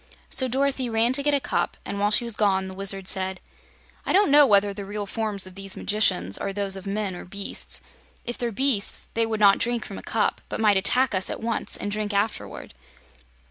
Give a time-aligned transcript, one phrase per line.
[0.31, 3.39] So Dorothy ran to get a cup, and while she was gone the Wizard said:
[4.03, 7.23] "I don't know whether the real forms of these magicians are those of men or
[7.23, 7.81] beasts.
[8.25, 11.39] If they're beasts, they would not drink from a cup but might attack us at
[11.41, 12.73] once and drink afterward.